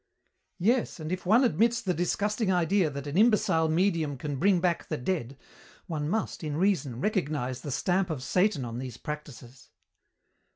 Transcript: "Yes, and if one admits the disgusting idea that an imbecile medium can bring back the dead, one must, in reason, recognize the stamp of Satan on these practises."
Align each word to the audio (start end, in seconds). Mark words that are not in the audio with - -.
"Yes, 0.57 0.99
and 0.99 1.11
if 1.11 1.27
one 1.27 1.43
admits 1.43 1.79
the 1.79 1.93
disgusting 1.93 2.51
idea 2.51 2.89
that 2.89 3.05
an 3.05 3.17
imbecile 3.19 3.69
medium 3.69 4.17
can 4.17 4.37
bring 4.37 4.59
back 4.59 4.87
the 4.87 4.97
dead, 4.97 5.37
one 5.85 6.09
must, 6.09 6.43
in 6.43 6.57
reason, 6.57 6.99
recognize 6.99 7.61
the 7.61 7.69
stamp 7.69 8.09
of 8.09 8.23
Satan 8.23 8.65
on 8.65 8.79
these 8.79 8.97
practises." 8.97 9.69